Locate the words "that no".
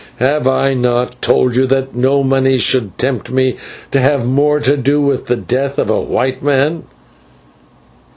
1.67-2.23